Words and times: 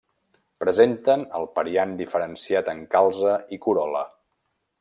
Presenten 0.63 1.25
el 1.41 1.45
periant 1.59 1.93
diferenciat 2.01 2.75
en 2.75 2.83
calze 2.97 3.39
i 3.59 3.63
corol·la. 3.67 4.07